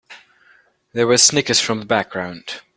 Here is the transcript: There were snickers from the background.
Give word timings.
There 0.93 1.05
were 1.05 1.19
snickers 1.19 1.59
from 1.59 1.77
the 1.79 1.85
background. 1.85 2.61